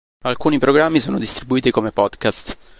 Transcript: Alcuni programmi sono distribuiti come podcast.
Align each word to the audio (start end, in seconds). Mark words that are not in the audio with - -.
Alcuni 0.23 0.57
programmi 0.57 0.99
sono 0.99 1.19
distribuiti 1.19 1.69
come 1.69 1.91
podcast. 1.91 2.57